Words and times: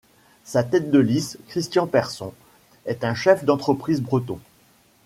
Sa 0.45 0.63
tête 0.63 0.89
de 0.89 0.97
liste, 0.97 1.37
Christian 1.47 1.85
Person, 1.85 2.33
est 2.87 3.03
un 3.03 3.13
chef 3.13 3.45
d'entreprise 3.45 4.01
breton. 4.01 4.39